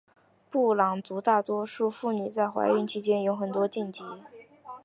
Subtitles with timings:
[0.49, 4.03] 布朗族大多数妇女在怀孕期间有很多禁忌。